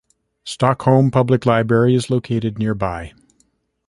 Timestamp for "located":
2.09-2.57